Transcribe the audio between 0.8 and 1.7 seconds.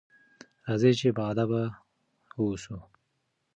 چې باادبه